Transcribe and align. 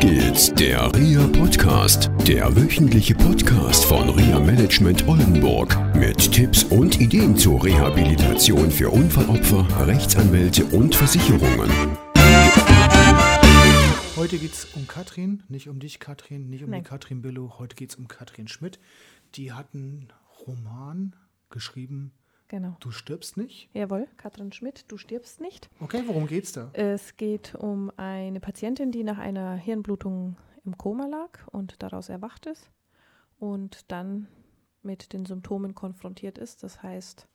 geht's, 0.00 0.50
der 0.54 0.90
RIA 0.94 1.26
Podcast, 1.26 2.10
der 2.26 2.56
wöchentliche 2.56 3.14
Podcast 3.14 3.84
von 3.84 4.08
RIA 4.08 4.40
Management 4.40 5.06
Oldenburg 5.06 5.76
mit 5.94 6.32
Tipps 6.32 6.64
und 6.64 6.98
Ideen 6.98 7.36
zur 7.36 7.62
Rehabilitation 7.62 8.70
für 8.70 8.88
Unfallopfer, 8.88 9.66
Rechtsanwälte 9.86 10.64
und 10.64 10.94
Versicherungen. 10.94 11.70
Heute 14.16 14.38
geht 14.38 14.54
es 14.54 14.68
um 14.74 14.86
Katrin, 14.88 15.42
nicht 15.48 15.68
um 15.68 15.80
dich, 15.80 16.00
Katrin, 16.00 16.48
nicht 16.48 16.64
um 16.64 16.70
Nein. 16.70 16.82
die 16.82 16.88
Katrin 16.88 17.20
Billow. 17.20 17.58
Heute 17.58 17.76
geht 17.76 17.90
es 17.90 17.96
um 17.96 18.08
Katrin 18.08 18.48
Schmidt. 18.48 18.80
Die 19.34 19.52
hat 19.52 19.74
einen 19.74 20.08
Roman 20.46 21.14
geschrieben, 21.50 22.12
Genau. 22.50 22.76
Du 22.80 22.90
stirbst 22.90 23.36
nicht. 23.36 23.70
Jawohl, 23.74 24.08
Katrin 24.16 24.50
Schmidt, 24.50 24.84
du 24.88 24.98
stirbst 24.98 25.40
nicht. 25.40 25.70
Okay, 25.78 26.02
worum 26.06 26.26
geht's 26.26 26.50
da? 26.50 26.68
Es 26.72 27.16
geht 27.16 27.54
um 27.54 27.92
eine 27.96 28.40
Patientin, 28.40 28.90
die 28.90 29.04
nach 29.04 29.18
einer 29.18 29.54
Hirnblutung 29.54 30.36
im 30.64 30.76
Koma 30.76 31.06
lag 31.06 31.46
und 31.52 31.80
daraus 31.80 32.08
erwacht 32.08 32.46
ist 32.46 32.72
und 33.38 33.92
dann 33.92 34.26
mit 34.82 35.12
den 35.12 35.26
Symptomen 35.26 35.76
konfrontiert 35.76 36.38
ist. 36.38 36.64
Das 36.64 36.82
heißt, 36.82 37.28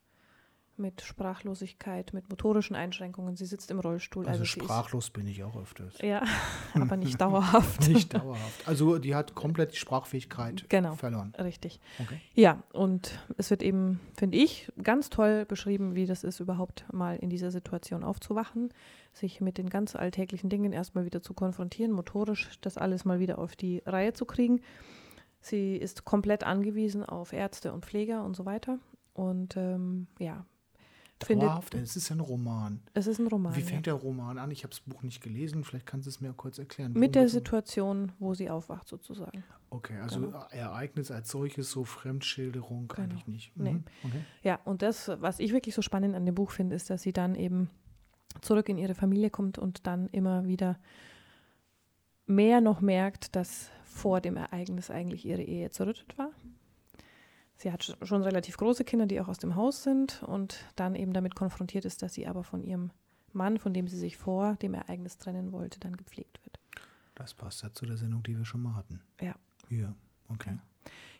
mit 0.78 1.02
Sprachlosigkeit, 1.02 2.14
mit 2.14 2.30
motorischen 2.30 2.76
Einschränkungen. 2.76 3.36
Sie 3.36 3.46
sitzt 3.46 3.72
im 3.72 3.80
Rollstuhl. 3.80 4.28
Also, 4.28 4.44
sie 4.44 4.48
sprachlos 4.48 5.10
bin 5.10 5.28
ich 5.28 5.44
auch 5.44 5.56
öfters. 5.56 5.98
Ja, 6.02 6.24
aber 6.74 6.98
nicht 6.98 7.20
dauerhaft. 7.20 7.88
Nicht 7.88 8.14
dauerhaft. 8.14 8.68
Also 8.68 8.98
die 8.98 9.16
hat 9.16 9.36
komplett 9.36 9.74
die 9.74 9.78
Sprachfähigkeit 9.78 10.66
Genau. 10.70 10.96
verloren. 10.96 11.34
Richtig. 11.38 11.80
Okay. 12.00 12.20
Ja, 12.34 12.64
und 12.74 13.20
es 13.38 13.50
wird 13.50 13.64
eben, 13.64 14.00
finde 14.18 14.38
ich, 14.38 14.72
ganz 14.82 15.10
toll 15.10 15.46
beschrieben, 15.46 15.96
wie 15.96 16.06
das 16.06 16.24
ist, 16.24 16.40
überhaupt 16.40 16.86
mal 16.92 17.16
in 17.18 17.30
dieser 17.30 17.52
Situation 17.52 18.04
aufzuwachen, 18.04 18.74
sich 19.14 19.42
mit 19.42 19.58
den 19.58 19.70
ganz 19.70 19.96
alltäglichen 19.96 20.50
Dingen 20.50 20.74
erstmal 20.74 21.06
wieder 21.06 21.22
zu 21.22 21.34
konfrontieren, 21.34 21.92
motorisch 21.92 22.50
das 22.62 22.78
alles 22.78 23.06
mal 23.06 23.20
wieder 23.20 23.40
auf 23.40 23.56
die 23.56 23.82
Reihe 23.86 24.14
zu 24.14 24.26
kriegen. 24.26 24.62
Sie 25.40 25.78
ist 25.78 26.06
komplett 26.06 26.44
angewiesen 26.44 27.04
auf 27.06 27.32
Ärzte 27.32 27.72
und 27.72 27.86
Pfleger 27.86 28.24
und 28.26 28.36
so 28.36 28.46
weiter. 28.46 28.80
Und 29.14 29.56
ähm, 29.56 30.08
ja, 30.20 30.46
Dauerhaft, 31.20 31.74
denn 31.74 31.82
es 31.84 31.96
ist 31.96 32.10
ja 32.10 32.16
ein 32.16 32.20
Roman. 32.20 32.82
es 32.94 33.08
ist 33.08 33.20
ein 33.20 33.28
Roman. 33.28 33.56
Wie 33.56 33.62
ja. 33.62 33.66
fängt 33.66 33.86
der 33.86 33.94
Roman 33.94 34.38
an? 34.38 34.52
Ich 34.52 34.64
habe 34.64 34.72
das 34.72 34.82
Buch 34.82 35.02
nicht 35.02 35.22
gelesen. 35.22 35.64
Vielleicht 35.64 35.86
kannst 35.86 36.06
du 36.08 36.10
es 36.10 36.20
mir 36.20 36.34
kurz 36.34 36.60
erklären. 36.60 36.92
Worum 36.92 37.00
Mit 37.00 37.16
der? 37.16 37.30
Situation, 37.30 38.12
wo 38.20 38.34
sie 38.34 38.50
aufwacht, 38.50 38.88
sozusagen. 38.88 39.44
Okay, 39.70 39.98
also 40.00 40.20
Genau. 40.20 40.46
Ereignis 40.52 41.12
als 41.12 41.30
solches, 41.32 41.72
so 41.72 41.86
Fremdschilderung 41.86 42.88
Genau. 42.90 43.02
eigentlich 43.02 43.28
nicht. 43.28 43.58
Nee. 43.58 43.74
Mhm. 43.74 43.84
Okay. 44.04 44.22
Ja, 44.44 44.60
und 44.66 44.82
das, 44.82 45.10
was 45.20 45.40
ich 45.40 45.54
wirklich 45.54 45.74
so 45.74 45.82
spannend 45.82 46.16
an 46.16 46.26
dem 46.26 46.36
Buch 46.36 46.52
finde, 46.52 46.76
ist, 46.76 46.90
dass 46.90 47.02
sie 47.02 47.14
dann 47.14 47.36
eben 47.36 47.70
zurück 48.42 48.68
in 48.70 48.78
ihre 48.78 48.96
Familie 48.96 49.30
kommt 49.30 49.58
und 49.58 49.88
dann 49.88 50.08
immer 50.10 50.46
wieder 50.46 50.78
mehr 52.26 52.60
noch 52.62 52.82
merkt, 52.82 53.36
dass 53.36 53.70
vor 53.86 54.20
dem 54.20 54.36
Ereignis 54.36 54.92
eigentlich 54.92 55.26
ihre 55.26 55.44
Ehe 55.44 55.70
zerrüttet 55.72 56.18
war. 56.18 56.32
Sie 57.58 57.72
hat 57.72 57.84
sch- 57.84 58.06
schon 58.06 58.22
relativ 58.22 58.58
große 58.58 58.84
Kinder, 58.84 59.06
die 59.06 59.20
auch 59.22 59.28
aus 59.28 59.38
dem 59.40 59.56
Haus 59.56 59.84
sind 59.84 60.24
und 60.24 60.66
dann 60.76 60.96
eben 60.96 61.14
damit 61.14 61.36
konfrontiert 61.36 61.86
ist, 61.86 62.02
dass 62.02 62.14
sie 62.14 62.28
aber 62.28 62.44
von 62.44 62.64
ihrem 62.64 62.92
Mann, 63.34 63.58
von 63.58 63.74
dem 63.74 63.88
sie 63.88 63.98
sich 63.98 64.18
vor 64.18 64.56
dem 64.62 64.74
Ereignis 64.74 65.18
trennen 65.18 65.52
wollte, 65.52 65.80
dann 65.80 65.96
gepflegt 65.98 66.40
wird. 66.44 66.60
Das 67.16 67.34
passt 67.34 67.64
ja 67.64 67.72
zu 67.72 67.86
der 67.86 67.98
Sendung, 67.98 68.24
die 68.24 68.38
wir 68.38 68.46
schon 68.46 68.62
mal 68.62 68.76
hatten. 68.76 69.02
Ja. 69.22 69.36
Ja, 69.70 69.94
okay. 70.30 70.58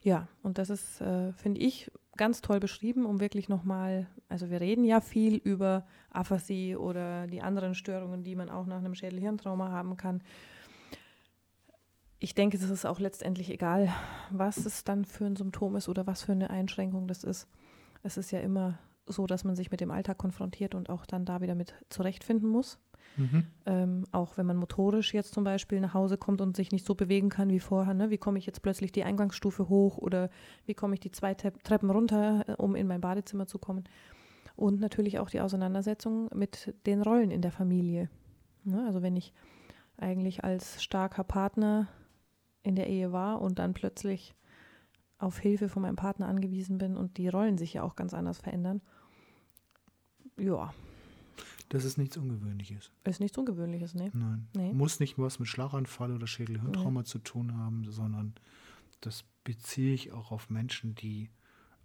Ja, 0.02 0.28
und 0.44 0.58
das 0.58 0.70
ist, 0.70 1.02
äh, 1.02 1.32
finde 1.34 1.62
ich, 1.62 1.90
ganz 2.18 2.42
toll 2.42 2.60
beschrieben, 2.60 3.06
um 3.06 3.20
wirklich 3.20 3.50
nochmal, 3.50 4.08
also 4.30 4.50
wir 4.50 4.62
reden 4.62 4.86
ja 4.86 5.02
viel 5.02 5.36
über 5.38 5.86
Aphasie 6.12 6.76
oder 6.76 7.28
die 7.28 7.42
anderen 7.42 7.74
Störungen, 7.76 8.24
die 8.24 8.36
man 8.36 8.50
auch 8.50 8.66
nach 8.68 8.78
einem 8.78 8.94
Schädel-Hirntrauma 8.94 9.70
haben 9.72 9.98
kann. 9.98 10.22
Ich 12.20 12.34
denke, 12.34 12.58
es 12.58 12.70
ist 12.70 12.86
auch 12.86 13.00
letztendlich 13.00 13.50
egal, 13.50 13.90
was 14.32 14.66
es 14.66 14.84
dann 14.84 15.06
für 15.06 15.26
ein 15.26 15.36
Symptom 15.36 15.76
ist 15.76 15.90
oder 15.90 16.08
was 16.08 16.24
für 16.24 16.32
eine 16.32 16.50
Einschränkung 16.50 17.08
das 17.08 17.24
ist. 17.24 17.48
Es 18.04 18.18
ist 18.18 18.32
ja 18.32 18.40
immer 18.40 18.80
so, 19.08 19.28
dass 19.28 19.44
man 19.44 19.56
sich 19.56 19.72
mit 19.72 19.82
dem 19.82 19.92
Alltag 19.92 20.18
konfrontiert 20.18 20.76
und 20.76 20.90
auch 20.90 21.06
dann 21.06 21.26
da 21.26 21.42
wieder 21.42 21.56
mit 21.56 21.76
zurechtfinden 21.90 22.50
muss. 22.50 22.80
Mhm. 23.18 23.46
Ähm, 23.66 24.04
auch 24.12 24.38
wenn 24.38 24.46
man 24.46 24.58
motorisch 24.58 25.14
jetzt 25.14 25.34
zum 25.34 25.44
Beispiel 25.44 25.80
nach 25.80 25.94
Hause 25.94 26.18
kommt 26.18 26.42
und 26.42 26.56
sich 26.56 26.72
nicht 26.72 26.86
so 26.86 26.96
bewegen 26.96 27.30
kann 27.30 27.50
wie 27.50 27.60
vorher. 27.60 27.94
Ne? 27.94 28.10
Wie 28.10 28.18
komme 28.18 28.40
ich 28.40 28.46
jetzt 28.46 28.62
plötzlich 28.62 28.92
die 28.92 29.04
Eingangsstufe 29.04 29.70
hoch 29.70 29.98
oder 29.98 30.30
wie 30.66 30.74
komme 30.74 30.96
ich 30.96 31.00
die 31.00 31.12
zwei 31.12 31.34
Te 31.34 31.54
Treppen 31.64 31.90
runter, 31.90 32.46
äh, 32.48 32.54
um 32.54 32.76
in 32.76 32.88
mein 32.88 33.02
Badezimmer 33.02 33.48
zu 33.48 33.60
kommen? 33.60 33.84
Und 34.56 34.80
natürlich 34.80 35.20
auch 35.20 35.30
die 35.30 35.42
Auseinandersetzung 35.42 36.30
mit 36.34 36.74
den 36.86 37.02
Rollen 37.02 37.32
in 37.32 37.42
der 37.42 37.52
Familie. 37.52 38.10
Ne? 38.64 38.84
Also 38.86 39.02
wenn 39.02 39.16
ich 39.16 39.34
eigentlich 39.98 40.44
als 40.44 40.82
starker 40.84 41.24
Partner 41.24 41.88
in 42.66 42.76
der 42.76 42.88
Ehe 42.90 43.12
war 43.12 43.42
und 43.42 43.60
dann 43.60 43.74
plötzlich 43.74 44.36
auf 45.18 45.38
Hilfe 45.40 45.70
von 45.70 45.82
meinem 45.84 45.96
Partner 45.96 46.28
angewiesen 46.28 46.78
bin 46.78 46.98
und 46.98 47.18
die 47.18 47.28
Rollen 47.30 47.58
sich 47.58 47.74
ja 47.74 47.84
auch 47.84 47.96
ganz 47.96 48.14
anders 48.14 48.40
verändern. 48.40 48.82
Ja, 50.38 50.74
Das 51.70 51.86
ist 51.86 51.98
nichts 51.98 52.18
Ungewöhnliches. 52.18 52.92
ist 53.06 53.20
nichts 53.22 53.38
Ungewöhnliches, 53.38 53.94
ne? 53.96 54.10
Nein. 54.14 54.48
Nee. 54.56 54.74
Muss 54.74 55.00
nicht 55.00 55.18
was 55.18 55.40
mit 55.40 55.48
Schlaganfall 55.48 56.12
oder 56.12 56.28
Schädelhirntrauma 56.28 57.06
zu 57.06 57.20
tun 57.20 57.56
haben, 57.58 57.90
sondern 57.90 58.36
das 59.02 59.24
beziehe 59.44 59.94
ich 59.94 60.12
auch 60.12 60.32
auf 60.32 60.50
Menschen, 60.50 60.96
die 60.96 61.30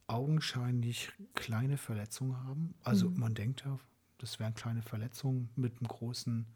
augenscheinlich 0.07 1.13
kleine 1.35 1.77
Verletzungen 1.77 2.37
haben. 2.45 2.75
Also 2.83 3.09
Mhm. 3.11 3.21
man 3.21 3.35
denkt 3.35 3.65
ja, 3.65 3.79
das 4.19 4.39
wären 4.41 4.55
kleine 4.55 4.83
Verletzungen 4.83 5.51
mit 5.55 5.79
einem 5.79 5.87
großen 5.89 6.47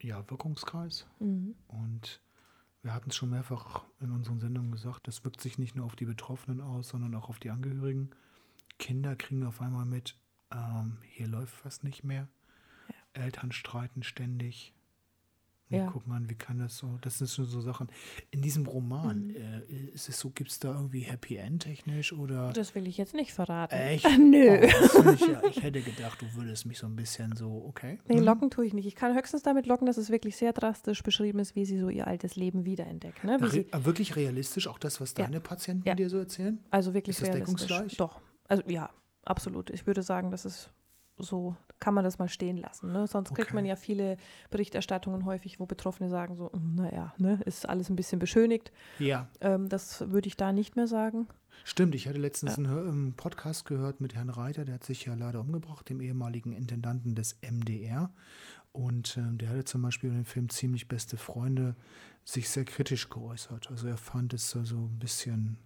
ja, 0.00 0.22
Wirkungskreis. 0.30 1.06
Mhm. 1.18 1.54
Und 1.66 2.20
wir 2.84 2.92
hatten 2.92 3.10
es 3.10 3.16
schon 3.16 3.30
mehrfach 3.30 3.82
in 4.00 4.10
unseren 4.10 4.40
Sendungen 4.40 4.70
gesagt, 4.70 5.08
das 5.08 5.24
wirkt 5.24 5.40
sich 5.40 5.58
nicht 5.58 5.74
nur 5.74 5.86
auf 5.86 5.96
die 5.96 6.04
Betroffenen 6.04 6.60
aus, 6.60 6.90
sondern 6.90 7.14
auch 7.14 7.30
auf 7.30 7.38
die 7.38 7.50
Angehörigen. 7.50 8.10
Kinder 8.78 9.16
kriegen 9.16 9.44
auf 9.44 9.62
einmal 9.62 9.86
mit, 9.86 10.16
ähm, 10.52 10.98
hier 11.08 11.26
läuft 11.26 11.64
was 11.64 11.82
nicht 11.82 12.04
mehr. 12.04 12.28
Eltern 13.14 13.52
streiten 13.52 14.02
ständig. 14.02 14.74
Und 15.70 15.76
Ja. 15.78 15.88
Guck 15.90 16.06
mal, 16.06 16.20
wie 16.28 16.34
kann 16.34 16.58
das 16.58 16.76
so? 16.76 16.98
Das 17.00 17.16
sind 17.18 17.26
so, 17.26 17.44
so 17.44 17.60
Sachen. 17.62 17.88
In 18.30 18.42
diesem 18.42 18.66
Roman, 18.66 19.28
Mhm. 19.28 19.36
äh, 19.36 19.60
ist 19.94 20.10
es 20.10 20.20
so, 20.20 20.28
gibt 20.30 20.50
es 20.50 20.58
da 20.58 20.74
irgendwie 20.74 21.00
Happy 21.00 21.36
End 21.36 21.62
technisch 21.62 22.12
oder? 22.12 22.52
Das 22.52 22.74
will 22.74 22.86
ich 22.86 22.98
jetzt 22.98 23.14
nicht 23.14 23.32
verraten. 23.32 23.74
Echt? 23.74 24.04
Nö. 24.18 24.60
Oh, 24.94 25.10
ich, 25.10 25.20
ja, 25.26 25.42
ich 25.48 25.62
hätte 25.62 25.80
gedacht, 25.80 26.20
du 26.20 26.26
würdest 26.34 26.66
mich 26.66 26.78
so 26.78 26.86
ein 26.86 26.94
bisschen 26.96 27.34
so, 27.34 27.64
okay. 27.66 27.98
Nee, 28.08 28.16
Mhm. 28.16 28.24
locken 28.24 28.50
tue 28.50 28.66
ich 28.66 28.74
nicht. 28.74 28.86
Ich 28.86 28.94
kann 28.94 29.16
höchstens 29.16 29.42
damit 29.42 29.64
locken, 29.66 29.86
dass 29.86 29.96
es 29.96 30.10
wirklich 30.10 30.36
sehr 30.36 30.52
drastisch 30.52 31.02
beschrieben 31.02 31.38
ist, 31.38 31.56
wie 31.56 31.64
sie 31.64 31.78
so 31.78 31.88
ihr 31.88 32.06
altes 32.06 32.36
Leben 32.36 32.66
wiederentdeckt. 32.66 33.24
Ne? 33.24 33.38
Re 33.40 33.48
sie, 33.50 33.60
äh, 33.72 33.84
wirklich 33.86 34.16
realistisch, 34.16 34.68
auch 34.68 34.78
das, 34.78 35.00
was 35.00 35.14
Ja. 35.16 35.24
deine 35.24 35.40
Patienten 35.40 35.88
Ja. 35.88 35.94
dir 35.94 36.10
so 36.10 36.18
erzählen? 36.18 36.58
also 36.70 36.92
wirklich 36.92 37.16
Ist 37.16 37.22
das 37.22 37.28
realistisch. 37.30 37.66
deckungsgleich? 37.68 37.96
Doch. 37.96 38.20
Also 38.48 38.62
ja, 38.68 38.90
absolut. 39.24 39.70
Ich 39.70 39.86
würde 39.86 40.02
sagen, 40.02 40.30
das 40.30 40.44
ist 40.44 40.70
so, 41.18 41.54
kann 41.80 41.94
man 41.94 42.02
das 42.04 42.18
mal 42.18 42.28
stehen 42.28 42.56
lassen. 42.56 42.92
Ne? 42.92 43.06
Sonst 43.06 43.34
kriegt 43.34 43.48
Okay. 43.48 43.54
man 43.54 43.64
ja 43.66 43.76
viele 43.76 44.16
Berichterstattungen 44.50 45.24
häufig, 45.24 45.60
wo 45.60 45.66
Betroffene 45.66 46.08
sagen 46.10 46.34
so, 46.34 46.50
"Mm, 46.52 46.74
naja, 46.76 47.14
ne, 47.18 47.40
ist 47.44 47.68
alles 47.68 47.88
ein 47.90 47.96
bisschen 47.96 48.18
beschönigt. 48.18 48.72
Ja, 48.98 49.28
Ähm, 49.40 49.68
das 49.68 50.10
würde 50.10 50.26
ich 50.28 50.36
da 50.36 50.52
nicht 50.52 50.76
mehr 50.76 50.86
sagen. 50.88 51.28
Stimmt, 51.62 51.94
ich 51.94 52.08
hatte 52.08 52.18
letztens 52.18 52.56
einen 52.56 52.68
Hör- 52.68 52.88
einen 52.88 53.14
Podcast 53.14 53.64
gehört 53.64 54.00
mit 54.00 54.14
Herrn 54.14 54.28
Reiter, 54.30 54.64
der 54.64 54.74
hat 54.76 54.84
sich 54.84 55.04
ja 55.04 55.14
leider 55.14 55.40
umgebracht, 55.40 55.88
dem 55.88 56.00
ehemaligen 56.00 56.52
Intendanten 56.52 57.14
des 57.14 57.38
MDR. 57.42 58.10
Und 58.72 59.16
ähm, 59.16 59.38
der 59.38 59.50
hatte 59.50 59.64
zum 59.64 59.82
Beispiel 59.82 60.10
in 60.10 60.16
dem 60.16 60.24
Film 60.24 60.48
Ziemlich 60.48 60.88
beste 60.88 61.16
Freunde 61.16 61.76
sich 62.24 62.48
sehr 62.48 62.64
kritisch 62.64 63.08
geäußert. 63.08 63.70
Also 63.70 63.86
er 63.86 63.96
fand 63.98 64.34
es 64.34 64.50
so 64.50 64.64
so 64.64 64.76
ein 64.78 64.98
bisschen, 64.98 65.58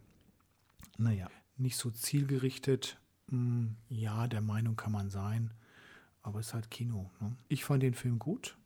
naja, 0.98 1.28
nicht 1.56 1.76
so 1.78 1.90
zielgerichtet. 1.90 2.98
Hm, 3.28 3.76
ja, 3.88 4.26
der 4.26 4.40
Meinung 4.40 4.76
kann 4.76 4.92
man 4.92 5.10
sein, 5.10 5.52
aber 6.22 6.40
es 6.40 6.48
ist 6.48 6.54
halt 6.54 6.70
Kino. 6.70 7.10
Ne? 7.20 7.36
Ich 7.48 7.64
fand 7.64 7.82
den 7.82 7.94
Film 7.94 8.18
gut, 8.18 8.56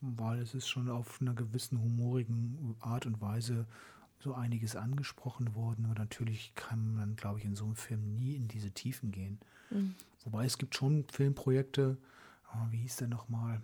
weil 0.00 0.40
es 0.40 0.54
ist 0.54 0.68
schon 0.68 0.88
auf 0.88 1.20
einer 1.20 1.34
gewissen 1.34 1.80
humorigen 1.80 2.76
Art 2.80 3.06
und 3.06 3.20
Weise 3.20 3.66
so 4.18 4.34
einiges 4.34 4.76
angesprochen 4.76 5.54
worden. 5.54 5.86
Und 5.86 5.98
natürlich 5.98 6.54
kann 6.54 6.94
man, 6.94 7.16
glaube 7.16 7.40
ich, 7.40 7.44
in 7.44 7.56
so 7.56 7.64
einem 7.64 7.76
Film 7.76 8.14
nie 8.14 8.36
in 8.36 8.48
diese 8.48 8.70
Tiefen 8.70 9.10
gehen. 9.10 9.38
Mhm. 9.70 9.94
Wobei 10.24 10.44
es 10.44 10.58
gibt 10.58 10.76
schon 10.76 11.04
Filmprojekte, 11.10 11.96
ah, 12.50 12.66
wie 12.70 12.78
hieß 12.78 12.96
der 12.96 13.08
nochmal? 13.08 13.60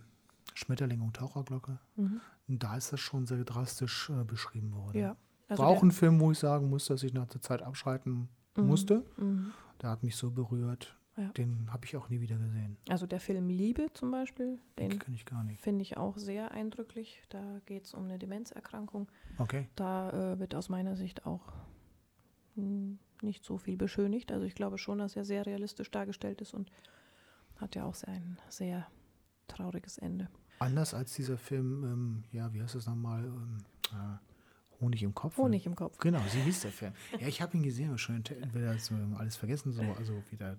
Schmetterling 0.54 1.00
und 1.02 1.14
Taucherglocke. 1.14 1.78
Mhm. 1.96 2.20
Und 2.48 2.62
da 2.62 2.76
ist 2.76 2.92
das 2.92 2.98
schon 2.98 3.26
sehr 3.26 3.44
drastisch 3.44 4.10
äh, 4.10 4.24
beschrieben 4.24 4.74
worden. 4.74 4.98
Ja. 4.98 5.16
Also 5.48 5.62
War 5.62 5.70
auch 5.70 5.82
ein 5.82 5.92
Film, 5.92 6.18
wo 6.20 6.32
ich 6.32 6.38
sagen 6.38 6.68
muss, 6.68 6.86
dass 6.86 7.02
ich 7.02 7.14
nach 7.14 7.26
der 7.26 7.40
Zeit 7.40 7.62
abschalten 7.62 8.28
musste. 8.56 9.04
Mhm. 9.16 9.52
Der 9.82 9.90
hat 9.90 10.02
mich 10.02 10.16
so 10.16 10.30
berührt. 10.30 10.96
Ja. 11.16 11.28
Den 11.32 11.72
habe 11.72 11.84
ich 11.84 11.96
auch 11.96 12.08
nie 12.08 12.20
wieder 12.20 12.36
gesehen. 12.38 12.76
Also 12.88 13.06
der 13.06 13.18
Film 13.18 13.48
Liebe 13.48 13.88
zum 13.92 14.10
Beispiel, 14.12 14.60
Den 14.78 14.98
kenne 15.00 15.16
ich 15.16 15.26
gar 15.26 15.42
nicht. 15.42 15.60
finde 15.60 15.82
ich 15.82 15.96
auch 15.96 16.16
sehr 16.16 16.52
eindrücklich. 16.52 17.20
Da 17.28 17.60
geht 17.66 17.86
es 17.86 17.94
um 17.94 18.04
eine 18.04 18.18
Demenzerkrankung. 18.18 19.08
Okay. 19.38 19.68
Da 19.74 20.10
äh, 20.34 20.38
wird 20.38 20.54
aus 20.54 20.68
meiner 20.68 20.94
Sicht 20.94 21.26
auch 21.26 21.52
nicht 23.22 23.44
so 23.44 23.58
viel 23.58 23.76
beschönigt. 23.76 24.32
Also 24.32 24.44
ich 24.46 24.54
glaube 24.54 24.78
schon, 24.78 24.98
dass 24.98 25.16
er 25.16 25.24
sehr 25.24 25.46
realistisch 25.46 25.90
dargestellt 25.90 26.40
ist 26.40 26.54
und 26.54 26.70
hat 27.56 27.74
ja 27.74 27.84
auch 27.84 27.94
sein 27.94 28.38
sehr 28.48 28.86
trauriges 29.48 29.98
Ende. 29.98 30.28
Anders 30.60 30.94
als 30.94 31.14
dieser 31.14 31.38
Film, 31.38 31.84
ähm, 31.84 32.24
ja, 32.32 32.52
wie 32.52 32.62
heißt 32.62 32.74
das 32.74 32.86
nochmal? 32.86 33.24
Ähm, 33.24 33.58
äh, 33.92 34.18
Honig 34.80 35.02
im 35.02 35.14
Kopf. 35.14 35.36
Honig 35.36 35.66
im 35.66 35.74
Kopf. 35.76 35.98
Genau, 35.98 36.20
so 36.28 36.38
hieß 36.38 36.60
der 36.60 36.70
Film. 36.70 36.92
Ja, 37.18 37.26
ich 37.26 37.42
habe 37.42 37.56
ihn 37.56 37.62
gesehen, 37.62 37.88
aber 37.88 37.98
schon 37.98 38.18
wieder 38.52 38.78
so 38.78 38.94
alles 39.16 39.36
vergessen, 39.36 39.72
so, 39.72 39.82
also 39.98 40.12
wie 40.30 40.36
der 40.36 40.56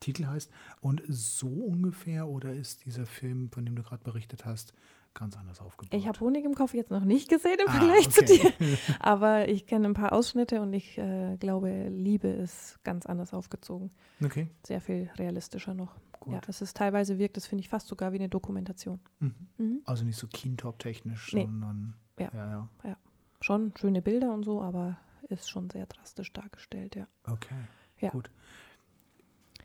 Titel 0.00 0.26
heißt. 0.26 0.50
Und 0.80 1.02
so 1.08 1.48
ungefähr, 1.48 2.28
oder 2.28 2.52
ist 2.52 2.84
dieser 2.84 3.06
Film, 3.06 3.50
von 3.50 3.64
dem 3.64 3.74
du 3.76 3.82
gerade 3.82 4.04
berichtet 4.04 4.44
hast, 4.44 4.72
ganz 5.14 5.36
anders 5.36 5.60
aufgebaut? 5.60 5.94
Ich 5.98 6.06
habe 6.06 6.20
Honig 6.20 6.44
im 6.44 6.54
Kopf 6.54 6.74
jetzt 6.74 6.90
noch 6.90 7.04
nicht 7.04 7.28
gesehen 7.28 7.56
im 7.58 7.68
Ah, 7.68 7.72
Vergleich 7.72 8.10
zu 8.10 8.20
okay. 8.20 8.52
dir. 8.60 8.78
Aber 9.00 9.48
ich 9.48 9.66
kenne 9.66 9.86
ein 9.88 9.94
paar 9.94 10.12
Ausschnitte 10.12 10.60
und 10.60 10.72
ich 10.72 10.98
äh, 10.98 11.36
glaube, 11.38 11.88
Liebe 11.88 12.28
ist 12.28 12.78
ganz 12.84 13.06
anders 13.06 13.32
aufgezogen. 13.32 13.90
Okay, 14.22 14.48
Sehr 14.66 14.80
viel 14.80 15.08
realistischer 15.16 15.72
noch. 15.74 15.96
gut. 16.20 16.34
Ja, 16.34 16.40
es 16.46 16.60
ist 16.60 16.76
teilweise 16.76 17.18
wirkt 17.18 17.36
es, 17.38 17.46
finde 17.46 17.62
ich, 17.62 17.68
fast 17.70 17.88
sogar 17.88 18.12
wie 18.12 18.16
eine 18.18 18.28
Dokumentation. 18.28 19.00
Mhm. 19.20 19.34
Mhm. 19.58 19.80
Also 19.86 20.04
nicht 20.04 20.18
so 20.18 20.26
Kintop-technisch, 20.26 21.32
Nee. 21.32 21.46
sondern. 21.46 21.94
Ja. 22.18 22.30
ja, 22.34 22.68
ja. 22.84 22.96
Schon 23.46 23.72
schöne 23.78 24.02
Bilder 24.02 24.34
und 24.34 24.42
so, 24.42 24.60
aber 24.60 24.96
ist 25.28 25.48
schon 25.48 25.70
sehr 25.70 25.86
drastisch 25.86 26.32
dargestellt, 26.32 26.96
ja. 26.96 27.06
Okay, 27.28 27.54
Ja. 28.00 28.10
gut. 28.10 28.28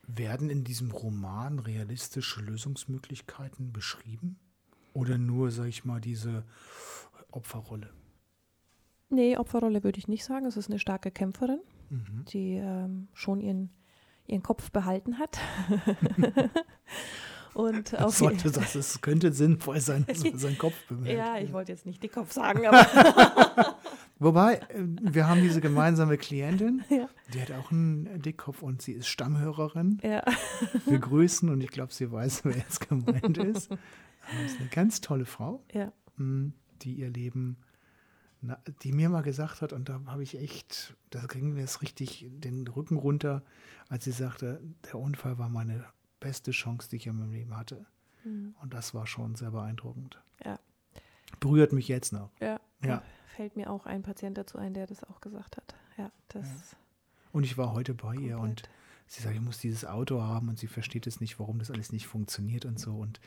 Werden 0.05 0.51
in 0.51 0.63
diesem 0.63 0.91
Roman 0.91 1.57
realistische 1.57 2.41
Lösungsmöglichkeiten 2.41 3.73
beschrieben? 3.73 4.37
Oder 4.93 5.17
nur, 5.17 5.49
sag 5.49 5.65
ich 5.65 5.83
mal, 5.83 5.99
diese 5.99 6.43
Opferrolle? 7.31 7.89
Nee, 9.09 9.35
Opferrolle 9.37 9.83
würde 9.83 9.97
ich 9.97 10.07
nicht 10.07 10.25
sagen. 10.25 10.45
Es 10.45 10.57
ist 10.57 10.69
eine 10.69 10.77
starke 10.77 11.09
Kämpferin, 11.09 11.61
Mhm. 11.89 12.25
die 12.25 12.57
ähm, 12.57 13.07
schon 13.15 13.39
ihren, 13.41 13.71
ihren 14.27 14.43
Kopf 14.43 14.69
behalten 14.69 15.17
hat. 15.17 15.39
und 17.53 17.93
Das, 17.93 18.17
sollte, 18.17 18.51
das 18.51 18.75
ist, 18.75 19.01
könnte 19.01 19.31
sinnvoll 19.33 19.79
sein, 19.81 20.05
dass 20.07 20.23
man 20.23 20.37
seinen 20.37 20.57
Kopf 20.57 20.75
bewegt. 20.87 21.17
Ja, 21.17 21.37
ich 21.37 21.51
wollte 21.53 21.71
jetzt 21.71 21.85
nicht 21.85 22.01
Dickkopf 22.01 22.31
sagen, 22.31 22.65
aber 22.67 23.75
Wobei, 24.19 24.55
äh, 24.69 24.83
wir 25.01 25.27
haben 25.27 25.41
diese 25.41 25.61
gemeinsame 25.61 26.17
Klientin, 26.17 26.83
Ja. 26.89 27.09
die 27.33 27.41
hat 27.41 27.51
auch 27.51 27.71
einen 27.71 28.21
Dickkopf 28.21 28.61
und 28.61 28.81
sie 28.81 28.93
ist 28.93 29.07
Stammhörerin. 29.07 29.99
ja. 30.03 30.23
Wir 30.85 30.99
grüßen 30.99 31.49
und 31.49 31.61
ich 31.61 31.71
glaube, 31.71 31.93
sie 31.93 32.11
weiß, 32.11 32.45
wer 32.45 32.55
jetzt 32.57 32.87
gemeint 32.87 33.37
ist. 33.39 33.71
Das 33.71 34.51
ist 34.51 34.59
eine 34.59 34.69
ganz 34.69 35.01
tolle 35.01 35.25
Frau. 35.25 35.63
ja. 35.73 35.91
mh, 36.17 36.51
die 36.83 36.93
ihr 36.93 37.09
Leben, 37.09 37.57
die 38.83 38.91
mir 38.91 39.09
mal 39.09 39.21
gesagt 39.21 39.61
hat, 39.61 39.71
und 39.73 39.87
da 39.89 40.01
habe 40.07 40.23
ich 40.23 40.35
echt, 40.39 40.95
da 41.11 41.21
ging 41.27 41.53
mir 41.53 41.63
es 41.63 41.81
richtig 41.83 42.25
den 42.31 42.67
Rücken 42.67 42.97
runter, 42.97 43.43
als 43.89 44.05
sie 44.05 44.11
sagte, 44.11 44.61
der 44.85 44.95
Unfall 44.99 45.37
war 45.37 45.47
meine 45.49 45.85
beste 46.21 46.51
Chance, 46.51 46.87
die 46.89 46.95
ich 46.95 47.07
in 47.07 47.17
meinem 47.17 47.33
Leben 47.33 47.57
hatte. 47.57 47.85
Mhm. 48.23 48.55
Und 48.61 48.73
das 48.73 48.93
war 48.93 49.05
schon 49.05 49.35
sehr 49.35 49.51
beeindruckend. 49.51 50.21
Ja. 50.45 50.57
Berührt 51.41 51.73
mich 51.73 51.89
jetzt 51.89 52.13
noch. 52.13 52.29
Ja. 52.39 52.61
Ja. 52.83 53.03
Fällt 53.35 53.57
mir 53.57 53.69
auch 53.69 53.85
ein 53.85 54.03
Patient 54.03 54.37
dazu 54.37 54.57
ein, 54.57 54.73
der 54.73 54.87
das 54.87 55.03
auch 55.03 55.19
gesagt 55.19 55.57
hat. 55.57 55.75
Ja, 55.97 56.11
das 56.29 56.75
Und 57.31 57.43
ich 57.43 57.57
war 57.57 57.73
heute 57.73 57.93
bei 57.93 58.15
ihr 58.15 58.37
und 58.37 58.61
komplett. 58.61 58.69
sie 59.07 59.21
sagt, 59.21 59.35
ich 59.35 59.41
muss 59.41 59.57
dieses 59.57 59.85
Auto 59.85 60.21
haben 60.21 60.49
und 60.49 60.57
sie 60.59 60.67
versteht 60.67 61.07
es 61.07 61.19
nicht, 61.19 61.39
warum 61.39 61.59
das 61.59 61.71
alles 61.71 61.91
nicht 61.91 62.07
funktioniert 62.07 62.65
und 62.65 62.79
so. 62.79 62.95
Und 62.95 63.19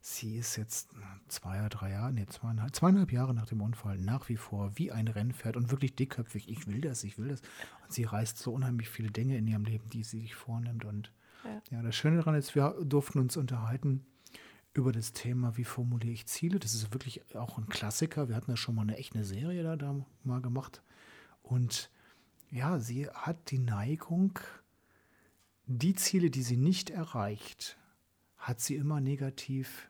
sie 0.00 0.36
ist 0.36 0.56
jetzt 0.56 0.90
zwei 1.28 1.60
oder 1.60 1.68
drei 1.68 1.90
Jahre, 1.90 2.12
nee, 2.12 2.26
zweieinhalb, 2.26 2.74
zweieinhalb 2.74 3.12
Jahre 3.12 3.34
nach 3.34 3.46
dem 3.46 3.60
Unfall 3.60 3.98
nach 3.98 4.28
wie 4.28 4.36
vor 4.36 4.72
wie 4.76 4.90
ein 4.90 5.06
Rennpferd 5.08 5.56
und 5.56 5.70
wirklich 5.70 5.94
dickköpfig. 5.94 6.48
Ich 6.48 6.66
will 6.66 6.80
das, 6.80 7.04
ich 7.04 7.18
will 7.18 7.28
das. 7.28 7.40
Und 7.84 7.92
sie 7.92 8.04
reißt 8.04 8.38
so 8.38 8.52
unheimlich 8.52 8.88
viele 8.88 9.10
Dinge 9.10 9.36
in 9.36 9.46
ihrem 9.46 9.64
Leben, 9.64 9.88
die 9.90 10.02
sie 10.02 10.20
sich 10.20 10.34
vornimmt. 10.34 10.84
Und 10.84 11.12
Ja. 11.44 11.62
ja, 11.70 11.82
das 11.82 11.94
Schöne 11.96 12.18
daran 12.18 12.34
ist, 12.34 12.54
wir 12.54 12.76
durften 12.84 13.18
uns 13.18 13.36
unterhalten 13.36 14.04
über 14.74 14.92
das 14.92 15.12
Thema, 15.12 15.56
wie 15.56 15.64
formuliere 15.64 16.12
ich 16.12 16.26
Ziele. 16.26 16.58
Das 16.58 16.74
ist 16.74 16.92
wirklich 16.92 17.34
auch 17.34 17.58
ein 17.58 17.68
Klassiker. 17.68 18.28
Wir 18.28 18.36
hatten 18.36 18.50
ja 18.50 18.56
schon 18.56 18.74
mal 18.74 18.82
eine 18.82 18.96
echte 18.96 19.24
Serie 19.24 19.62
da, 19.62 19.76
da 19.76 19.94
mal 20.24 20.40
gemacht. 20.40 20.82
Und 21.42 21.90
ja, 22.50 22.78
sie 22.78 23.08
hat 23.08 23.50
die 23.50 23.58
Neigung, 23.58 24.38
die 25.66 25.94
Ziele, 25.94 26.30
die 26.30 26.42
sie 26.42 26.56
nicht 26.56 26.90
erreicht, 26.90 27.76
hat 28.36 28.60
sie 28.60 28.76
immer 28.76 29.00
negativ 29.00 29.88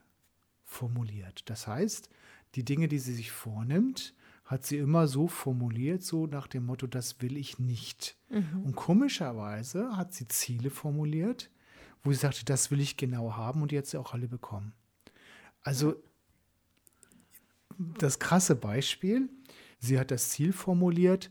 formuliert. 0.65 1.49
Das 1.49 1.67
heißt, 1.67 2.09
die 2.55 2.65
Dinge, 2.65 2.89
die 2.89 2.99
sie 2.99 3.15
sich 3.15 3.31
vornimmt, 3.31 4.15
hat 4.53 4.67
sie 4.67 4.77
immer 4.77 5.09
so 5.09 5.29
formuliert, 5.29 6.03
so 6.03 6.27
nach 6.27 6.47
dem 6.47 6.67
Motto, 6.67 6.87
das 6.87 7.23
will 7.23 7.39
ich 7.39 7.59
nicht. 7.59 8.19
Mhm. 8.29 8.65
Und 8.65 8.77
komischerweise 8.77 9.97
hat 9.97 10.13
sie 10.13 10.29
Ziele 10.29 10.69
formuliert, 10.69 11.51
wo 12.03 12.13
sie 12.13 12.19
sagte, 12.19 12.45
das 12.45 12.71
will 12.71 12.81
ich 12.81 12.99
genau 12.99 13.35
haben 13.35 13.63
und 13.63 13.71
die 13.71 13.79
hat 13.79 13.87
sie 13.87 13.99
auch 13.99 14.13
alle 14.13 14.29
bekommen. 14.29 14.75
Also 15.63 15.95
das 17.99 18.19
krasse 18.19 18.55
Beispiel, 18.55 19.31
sie 19.79 19.99
hat 19.99 20.11
das 20.11 20.29
Ziel 20.29 20.53
formuliert, 20.53 21.31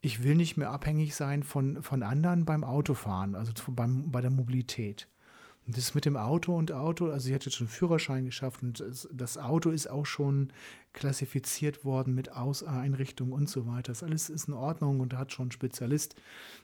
ich 0.00 0.22
will 0.22 0.36
nicht 0.36 0.56
mehr 0.56 0.70
abhängig 0.70 1.16
sein 1.16 1.42
von, 1.42 1.82
von 1.82 2.04
anderen 2.04 2.44
beim 2.44 2.62
Autofahren, 2.62 3.34
also 3.34 3.52
beim, 3.72 4.12
bei 4.12 4.20
der 4.20 4.30
Mobilität. 4.30 5.08
Und 5.66 5.76
das 5.76 5.94
mit 5.94 6.04
dem 6.04 6.16
Auto 6.16 6.56
und 6.56 6.72
Auto, 6.72 7.08
also 7.10 7.26
sie 7.26 7.34
hat 7.34 7.44
jetzt 7.44 7.54
schon 7.54 7.68
einen 7.68 7.74
Führerschein 7.74 8.24
geschafft 8.24 8.64
und 8.64 8.84
das, 9.12 9.38
Auto 9.38 9.70
ist 9.70 9.88
auch 9.88 10.06
schon 10.06 10.52
klassifiziert 10.92 11.84
worden 11.84 12.14
mit 12.14 12.32
Aus 12.32 12.64
Einrichtung 12.64 13.30
und 13.30 13.48
so 13.48 13.66
weiter. 13.66 13.92
Das 13.92 14.02
alles 14.02 14.28
ist 14.28 14.48
in 14.48 14.54
Ordnung 14.54 14.98
und 14.98 15.12
da 15.12 15.18
hat 15.18 15.32
schon 15.32 15.48
ein 15.48 15.52
Spezialist, 15.52 16.16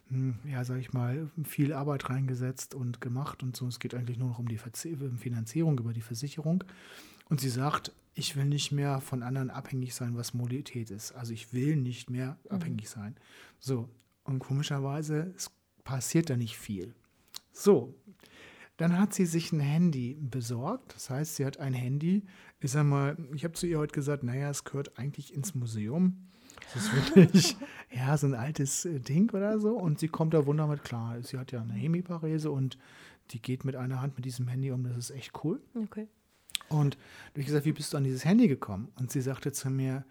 hm, 0.09 0.39
ja, 0.45 0.65
sag 0.65 0.81
ich 0.81 0.93
mal, 0.93 1.31
viel 1.45 1.73
Arbeit 1.73 2.11
reingesetzt 2.11 2.75
und 2.75 3.01
gemacht 3.01 3.45
und 3.45 3.57
so. 3.57 3.69
Es 3.69 3.79
geht 3.79 3.95
eigentlich 3.95 4.19
nur 4.19 4.31
noch 4.31 4.41
um 4.41 4.49
die 4.49 4.59
Finanzierung 4.59 5.79
über 5.79 5.93
die 5.93 6.03
Versicherung. 6.03 6.65
Und 7.29 7.41
sie 7.41 7.51
sagt, 7.51 7.93
ich 8.15 8.35
will 8.35 8.47
nicht 8.47 8.73
mehr 8.73 9.01
von 9.01 9.23
anderen 9.23 9.51
abhängig 9.51 9.95
sein, 9.95 10.17
was 10.17 10.35
Mobilität 10.35 10.91
ist. 10.91 11.13
Also 11.13 11.33
ich 11.33 11.53
will 11.53 11.77
nicht 11.77 12.11
mehr 12.11 12.37
abhängig 12.49 12.89
sein. 12.89 13.15
So, 13.61 13.89
und 14.25 14.41
komischerweise 14.41 15.33
es 15.37 15.53
passiert 15.85 16.31
da 16.31 16.37
nicht 16.37 16.59
viel. 16.59 16.95
So, 17.53 17.95
dann 18.79 18.97
hat 18.97 19.13
sie 19.13 19.27
sich 19.27 19.53
ein 19.53 19.61
Handy 19.61 20.17
besorgt. 20.21 20.95
Das 20.95 21.11
heißt, 21.11 21.37
sie 21.37 21.45
hat 21.45 21.59
ein 21.59 21.75
Handy. 21.75 22.25
Ich 22.61 22.71
sag 22.71 22.85
mal, 22.85 23.17
ich 23.35 23.45
habe 23.45 23.55
zu 23.55 23.67
ihr 23.67 23.79
heute 23.79 23.93
gesagt, 23.93 24.23
naja, 24.23 24.49
es 24.49 24.65
gehört 24.65 24.99
eigentlich 24.99 25.35
ins 25.35 25.55
Museum. 25.55 26.29
Das 26.73 26.85
ist 26.85 26.95
wirklich, 26.95 27.57
ja, 27.91 28.17
so 28.17 28.29
ein 28.29 28.35
altes 28.35 28.85
äh, 28.85 29.01
Ding 29.01 29.31
oder 29.33 29.59
so. 29.59 29.77
Und 29.77 29.99
sie 29.99 30.07
kommt 30.07 30.33
da 30.33 30.47
wunderbar 30.47 30.77
mit 30.77 30.85
klar. 30.85 31.21
Sie 31.23 31.37
hat 31.37 31.51
ja 31.51 31.61
eine 31.61 31.75
Hemiparese 31.75 32.53
und 32.53 32.79
die 33.33 33.43
geht 33.43 33.65
mit 33.65 33.75
einer 33.75 34.01
Hand 34.01 34.17
mit 34.17 34.25
diesem 34.25 34.47
Handy 34.47 34.71
um. 34.71 34.85
Das 34.85 34.97
ist 34.97 35.11
echt 35.11 35.33
cool. 35.43 35.61
Okay. 35.75 36.07
Und 36.69 36.95
da 36.95 37.31
habe 37.31 37.41
ich 37.41 37.47
gesagt, 37.47 37.65
wie 37.65 37.73
bist 37.73 37.93
du 37.93 37.97
an 37.97 38.05
dieses 38.05 38.25
Handy 38.25 38.47
gekommen? 38.47 38.93
Und 38.95 39.11
sie 39.11 39.21
sagte 39.21 39.51
zu 39.51 39.71
mir, 39.71 40.05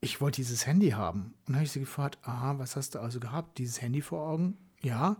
ich 0.00 0.22
wollte 0.22 0.36
dieses 0.36 0.66
Handy 0.66 0.90
haben. 0.90 1.34
Und 1.40 1.48
dann 1.48 1.56
habe 1.56 1.64
ich 1.64 1.72
sie 1.72 1.80
gefragt, 1.80 2.18
aha, 2.22 2.58
was 2.58 2.74
hast 2.74 2.94
du 2.94 3.00
also 3.00 3.20
gehabt? 3.20 3.58
Dieses 3.58 3.82
Handy 3.82 4.00
vor 4.00 4.26
Augen? 4.26 4.56
Ja. 4.80 5.18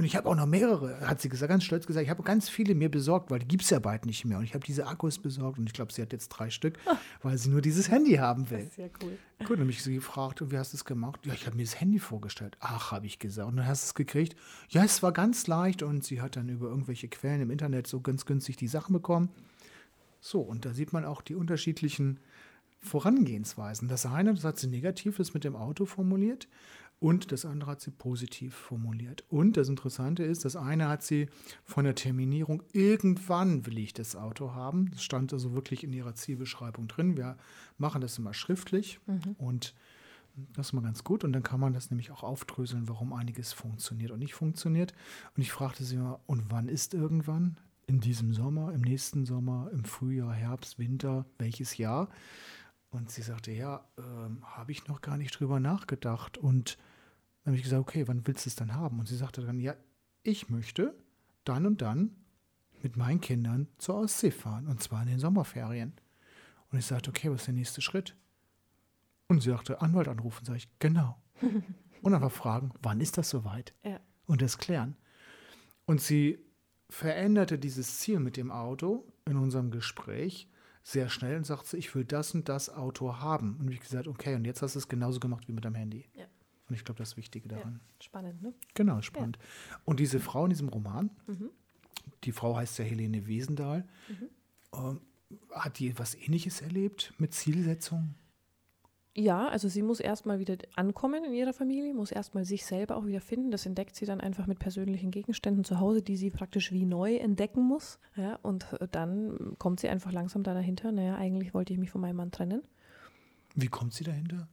Und 0.00 0.06
ich 0.06 0.16
habe 0.16 0.26
auch 0.30 0.34
noch 0.34 0.46
mehrere, 0.46 0.98
hat 1.06 1.20
sie 1.20 1.28
gesagt, 1.28 1.50
ganz 1.50 1.62
stolz 1.62 1.86
gesagt, 1.86 2.02
ich 2.04 2.08
habe 2.08 2.22
ganz 2.22 2.48
viele 2.48 2.74
mir 2.74 2.90
besorgt, 2.90 3.30
weil 3.30 3.38
die 3.38 3.46
gibt 3.46 3.64
es 3.64 3.68
ja 3.68 3.80
bald 3.80 4.06
nicht 4.06 4.24
mehr. 4.24 4.38
Und 4.38 4.44
ich 4.44 4.54
habe 4.54 4.64
diese 4.64 4.86
Akkus 4.86 5.18
besorgt 5.18 5.58
und 5.58 5.66
ich 5.66 5.74
glaube, 5.74 5.92
sie 5.92 6.00
hat 6.00 6.10
jetzt 6.14 6.30
drei 6.30 6.48
Stück, 6.48 6.78
weil 7.22 7.36
sie 7.36 7.50
nur 7.50 7.60
dieses 7.60 7.90
Handy 7.90 8.14
haben 8.14 8.44
Das 8.44 8.50
will. 8.50 8.60
ist 8.60 8.78
ja 8.78 8.86
cool. 9.02 9.18
Gut, 9.40 9.50
dann 9.50 9.60
habe 9.60 9.70
ich 9.70 9.82
sie 9.82 9.96
gefragt, 9.96 10.40
und 10.40 10.52
wie 10.52 10.56
hast 10.56 10.72
du 10.72 10.78
es 10.78 10.86
gemacht? 10.86 11.20
Ja, 11.26 11.34
ich 11.34 11.44
habe 11.44 11.54
mir 11.54 11.64
das 11.64 11.78
Handy 11.78 11.98
vorgestellt. 11.98 12.56
Ach, 12.60 12.92
habe 12.92 13.04
ich 13.04 13.18
gesagt. 13.18 13.46
Und 13.46 13.58
dann 13.58 13.66
hast 13.66 13.82
du 13.84 13.86
es 13.88 13.94
gekriegt. 13.94 14.36
Ja, 14.70 14.82
es 14.84 15.02
war 15.02 15.12
ganz 15.12 15.46
leicht 15.48 15.82
und 15.82 16.02
sie 16.02 16.22
hat 16.22 16.34
dann 16.36 16.48
über 16.48 16.68
irgendwelche 16.68 17.08
Quellen 17.08 17.42
im 17.42 17.50
Internet 17.50 17.86
so 17.86 18.00
ganz 18.00 18.24
günstig 18.24 18.56
die 18.56 18.68
Sachen 18.68 18.94
bekommen. 18.94 19.28
So, 20.22 20.40
und 20.40 20.64
da 20.64 20.72
sieht 20.72 20.94
man 20.94 21.04
auch 21.04 21.20
die 21.20 21.34
unterschiedlichen 21.34 22.20
Vorangehensweisen. 22.80 23.88
Das 23.88 24.06
eine, 24.06 24.32
das 24.32 24.44
hat 24.44 24.58
sie 24.58 24.68
negativ, 24.68 25.18
das 25.18 25.34
mit 25.34 25.44
dem 25.44 25.56
Auto 25.56 25.84
formuliert. 25.84 26.48
Und 27.00 27.32
das 27.32 27.46
andere 27.46 27.70
hat 27.70 27.80
sie 27.80 27.90
positiv 27.90 28.54
formuliert. 28.54 29.24
Und 29.30 29.56
das 29.56 29.70
Interessante 29.70 30.22
ist, 30.22 30.44
das 30.44 30.54
eine 30.54 30.86
hat 30.88 31.02
sie 31.02 31.28
von 31.64 31.86
der 31.86 31.94
Terminierung, 31.94 32.62
irgendwann 32.72 33.64
will 33.64 33.78
ich 33.78 33.94
das 33.94 34.16
Auto 34.16 34.52
haben. 34.52 34.90
Das 34.90 35.02
stand 35.02 35.32
also 35.32 35.54
wirklich 35.54 35.82
in 35.82 35.94
ihrer 35.94 36.14
Zielbeschreibung 36.14 36.88
drin. 36.88 37.16
Wir 37.16 37.38
machen 37.78 38.02
das 38.02 38.18
immer 38.18 38.34
schriftlich 38.34 39.00
und 39.38 39.74
das 40.52 40.68
ist 40.68 40.72
mal 40.74 40.82
ganz 40.82 41.02
gut. 41.02 41.24
Und 41.24 41.32
dann 41.32 41.42
kann 41.42 41.58
man 41.58 41.72
das 41.72 41.90
nämlich 41.90 42.10
auch 42.10 42.22
aufdröseln, 42.22 42.86
warum 42.86 43.14
einiges 43.14 43.54
funktioniert 43.54 44.10
und 44.10 44.18
nicht 44.18 44.34
funktioniert. 44.34 44.92
Und 45.34 45.42
ich 45.42 45.52
fragte 45.52 45.84
sie 45.84 45.96
mal, 45.96 46.20
und 46.26 46.50
wann 46.50 46.68
ist 46.68 46.92
irgendwann? 46.92 47.56
In 47.86 48.00
diesem 48.00 48.34
Sommer, 48.34 48.72
im 48.72 48.82
nächsten 48.82 49.24
Sommer, 49.24 49.70
im 49.72 49.84
Frühjahr, 49.84 50.32
Herbst, 50.32 50.78
Winter, 50.78 51.24
welches 51.38 51.76
Jahr? 51.76 52.08
Und 52.90 53.10
sie 53.10 53.22
sagte, 53.22 53.50
ja, 53.52 53.84
ähm, 53.98 54.44
habe 54.44 54.70
ich 54.70 54.86
noch 54.86 55.00
gar 55.00 55.16
nicht 55.16 55.40
drüber 55.40 55.58
nachgedacht. 55.58 56.38
Und 56.38 56.78
dann 57.42 57.52
habe 57.52 57.56
ich 57.56 57.62
gesagt, 57.62 57.80
okay, 57.80 58.06
wann 58.06 58.26
willst 58.26 58.44
du 58.44 58.50
es 58.50 58.56
dann 58.56 58.74
haben? 58.74 58.98
Und 58.98 59.08
sie 59.08 59.16
sagte 59.16 59.40
dann, 59.40 59.60
ja, 59.60 59.74
ich 60.22 60.50
möchte 60.50 60.94
dann 61.44 61.66
und 61.66 61.80
dann 61.80 62.16
mit 62.82 62.96
meinen 62.96 63.20
Kindern 63.20 63.68
zur 63.78 63.96
Ostsee 63.96 64.30
fahren. 64.30 64.66
Und 64.66 64.82
zwar 64.82 65.02
in 65.02 65.08
den 65.08 65.18
Sommerferien. 65.18 65.94
Und 66.70 66.78
ich 66.78 66.86
sagte, 66.86 67.10
okay, 67.10 67.30
was 67.30 67.40
ist 67.40 67.46
der 67.46 67.54
nächste 67.54 67.80
Schritt? 67.80 68.16
Und 69.28 69.42
sie 69.42 69.50
sagte, 69.50 69.80
Anwalt 69.80 70.08
anrufen. 70.08 70.44
Sag 70.44 70.56
ich, 70.56 70.68
genau. 70.78 71.20
Und 72.02 72.14
einfach 72.14 72.32
fragen, 72.32 72.72
wann 72.82 73.00
ist 73.00 73.18
das 73.18 73.30
soweit? 73.30 73.74
Ja. 73.84 74.00
Und 74.26 74.42
das 74.42 74.58
klären. 74.58 74.96
Und 75.84 76.00
sie 76.00 76.38
veränderte 76.88 77.58
dieses 77.58 77.98
Ziel 77.98 78.20
mit 78.20 78.36
dem 78.36 78.50
Auto 78.50 79.12
in 79.26 79.36
unserem 79.36 79.70
Gespräch, 79.70 80.48
sehr 80.82 81.08
schnell 81.08 81.36
und 81.36 81.44
sagt, 81.44 81.72
ich 81.74 81.94
will 81.94 82.04
das 82.04 82.34
und 82.34 82.48
das 82.48 82.70
Auto 82.70 83.18
haben. 83.18 83.56
Und 83.60 83.70
ich 83.70 83.80
gesagt, 83.80 84.08
okay, 84.08 84.34
und 84.34 84.46
jetzt 84.46 84.62
hast 84.62 84.74
du 84.74 84.78
es 84.78 84.88
genauso 84.88 85.20
gemacht 85.20 85.46
wie 85.46 85.52
mit 85.52 85.64
deinem 85.64 85.74
Handy. 85.74 86.08
Ja. 86.14 86.24
Und 86.70 86.76
ich 86.76 86.84
glaube, 86.84 86.98
das 86.98 87.16
Wichtige 87.16 87.48
daran. 87.48 87.80
Ja, 87.84 88.04
spannend, 88.04 88.42
ne? 88.42 88.54
Genau, 88.74 89.02
spannend. 89.02 89.38
Und 89.84 90.00
diese 90.00 90.20
Frau 90.20 90.44
in 90.44 90.50
diesem 90.50 90.68
Roman, 90.68 91.10
Mhm. 91.26 91.50
die 92.24 92.32
Frau 92.32 92.56
heißt 92.56 92.78
ja 92.78 92.84
Helene 92.84 93.26
Wesendahl, 93.26 93.86
ähm, 94.72 95.00
hat 95.52 95.78
die 95.78 95.88
etwas 95.90 96.14
Ähnliches 96.14 96.60
erlebt 96.62 97.12
mit 97.18 97.34
Zielsetzung? 97.34 98.14
Ja, 99.16 99.48
also 99.48 99.68
sie 99.68 99.82
muss 99.82 99.98
erstmal 99.98 100.38
wieder 100.38 100.56
ankommen 100.76 101.24
in 101.24 101.32
ihrer 101.34 101.52
Familie, 101.52 101.92
muss 101.92 102.12
erstmal 102.12 102.44
sich 102.44 102.64
selber 102.64 102.96
auch 102.96 103.06
wieder 103.06 103.20
finden. 103.20 103.50
Das 103.50 103.66
entdeckt 103.66 103.96
sie 103.96 104.06
dann 104.06 104.20
einfach 104.20 104.46
mit 104.46 104.60
persönlichen 104.60 105.10
Gegenständen 105.10 105.64
zu 105.64 105.80
Hause, 105.80 106.00
die 106.00 106.16
sie 106.16 106.30
praktisch 106.30 106.70
wie 106.70 106.86
neu 106.86 107.16
entdecken 107.16 107.62
muss. 107.64 107.98
Ja, 108.14 108.36
und 108.42 108.72
äh, 108.74 108.86
dann 108.88 109.56
kommt 109.58 109.80
sie 109.80 109.88
einfach 109.88 110.12
langsam 110.12 110.44
da 110.44 110.54
dahinter, 110.54 110.92
naja, 110.92 111.16
eigentlich 111.16 111.52
wollte 111.54 111.72
ich 111.72 111.78
mich 111.80 111.90
von 111.90 112.00
meinem 112.00 112.16
Mann 112.16 112.30
trennen. 112.30 112.62
Wie 113.56 113.66
kommt 113.66 113.92
sie 113.94 114.04
dahinter? 114.04 114.46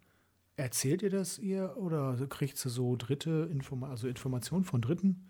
Erzählt 0.57 1.03
ihr 1.03 1.11
das 1.11 1.37
ihr 1.37 1.77
oder 1.77 2.17
kriegt 2.29 2.57
sie 2.57 2.69
so 2.69 2.95
dritte 2.95 3.47
Informa 3.51 3.91
also 3.91 4.07
Informationen 4.07 4.63
von 4.63 4.81
Dritten? 4.81 5.29